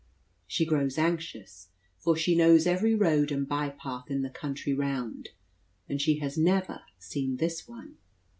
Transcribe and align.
She 0.47 0.65
grows 0.65 0.97
anxious; 0.97 1.69
for 1.99 2.15
she 2.17 2.33
knows 2.35 2.65
every 2.65 2.95
road 2.95 3.31
and 3.31 3.47
by 3.47 3.69
path 3.69 4.09
in 4.09 4.23
the 4.23 4.31
country 4.31 4.73
round, 4.73 5.29
and 5.87 6.01
she 6.01 6.17
has 6.17 6.39
never 6.39 6.81
seen 6.97 7.35
this 7.37 7.67
one. 7.67 7.97